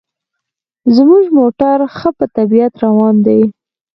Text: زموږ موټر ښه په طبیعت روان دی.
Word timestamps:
زموږ 0.95 1.23
موټر 1.37 1.77
ښه 1.95 2.09
په 2.17 2.25
طبیعت 2.35 2.73
روان 2.83 3.15
دی. 3.25 3.41